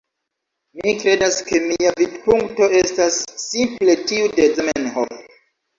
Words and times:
Mi 0.79 0.93
kredas 1.03 1.37
ke 1.51 1.61
mia 1.67 1.93
vidpunkto 2.01 2.73
estas 2.81 3.21
simple 3.47 3.99
tiu 4.11 4.35
de 4.41 4.51
Zamenhof. 4.59 5.19